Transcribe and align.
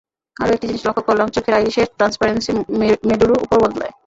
আরো 0.37 0.51
একটি 0.53 0.65
জিনিস 0.67 0.83
লক্ষ 0.87 0.99
করলাম-চোখের 1.07 1.53
আইরিশের 1.53 1.87
ট্রান্সপারেন্সি 1.97 2.51
মুডেরু 3.07 3.35
ওপর 3.43 3.57
বদলায়। 3.63 3.93